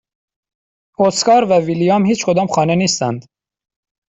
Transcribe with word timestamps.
اسکار 0.99 1.43
و 1.49 1.59
ویلیام 1.65 2.05
هیچکدام 2.05 2.47
خانه 2.47 2.75
نیستند. 2.75 3.25